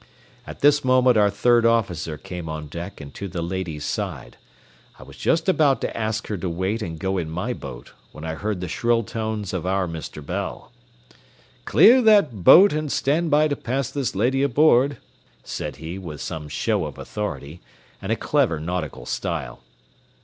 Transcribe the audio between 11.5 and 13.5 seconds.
"Clear that boat, and stand by